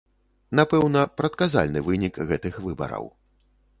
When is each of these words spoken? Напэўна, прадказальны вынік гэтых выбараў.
Напэўна, 0.59 1.03
прадказальны 1.21 1.79
вынік 1.91 2.19
гэтых 2.33 2.59
выбараў. 2.67 3.05